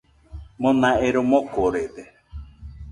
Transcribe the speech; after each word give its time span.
Mona 0.61 0.91
ero 1.07 1.19
mokorede. 1.31 2.03